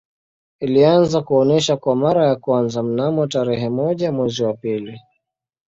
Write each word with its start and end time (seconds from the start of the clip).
Ilianza 0.59 1.21
kuonesha 1.21 1.77
kwa 1.77 1.95
mara 1.95 2.27
ya 2.27 2.35
kwanza 2.35 2.83
mnamo 2.83 3.27
tarehe 3.27 3.69
moja 3.69 4.11
mwezi 4.11 4.43
wa 4.43 4.53
pili 4.53 4.99